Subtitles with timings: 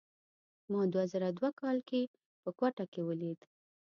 [0.71, 2.01] ما دوه زره دوه کال کې
[2.41, 3.39] په کوټه کې ولید.